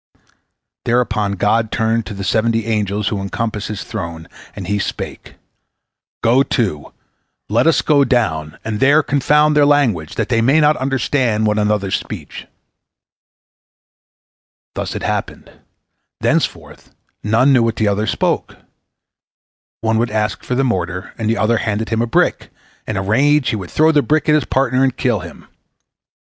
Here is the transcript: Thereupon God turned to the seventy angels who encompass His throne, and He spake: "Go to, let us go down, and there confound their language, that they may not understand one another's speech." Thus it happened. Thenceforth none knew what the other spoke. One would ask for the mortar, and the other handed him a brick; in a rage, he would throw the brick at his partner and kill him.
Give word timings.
Thereupon 0.85 1.33
God 1.33 1.71
turned 1.71 2.07
to 2.07 2.15
the 2.15 2.23
seventy 2.23 2.65
angels 2.65 3.09
who 3.09 3.21
encompass 3.21 3.67
His 3.67 3.83
throne, 3.83 4.27
and 4.55 4.65
He 4.65 4.79
spake: 4.79 5.35
"Go 6.23 6.41
to, 6.41 6.91
let 7.49 7.67
us 7.67 7.83
go 7.83 8.03
down, 8.03 8.57
and 8.65 8.79
there 8.79 9.03
confound 9.03 9.55
their 9.55 9.63
language, 9.63 10.15
that 10.15 10.29
they 10.29 10.41
may 10.41 10.59
not 10.59 10.75
understand 10.77 11.45
one 11.45 11.59
another's 11.59 11.93
speech." 11.97 12.47
Thus 14.73 14.95
it 14.95 15.03
happened. 15.03 15.51
Thenceforth 16.19 16.95
none 17.21 17.53
knew 17.53 17.61
what 17.61 17.75
the 17.75 17.87
other 17.87 18.07
spoke. 18.07 18.55
One 19.81 19.99
would 19.99 20.09
ask 20.09 20.43
for 20.43 20.55
the 20.55 20.63
mortar, 20.63 21.13
and 21.19 21.29
the 21.29 21.37
other 21.37 21.57
handed 21.57 21.89
him 21.89 22.01
a 22.01 22.07
brick; 22.07 22.49
in 22.87 22.97
a 22.97 23.03
rage, 23.03 23.49
he 23.51 23.55
would 23.55 23.69
throw 23.69 23.91
the 23.91 24.01
brick 24.01 24.27
at 24.27 24.33
his 24.33 24.45
partner 24.45 24.81
and 24.83 24.97
kill 24.97 25.19
him. 25.19 25.45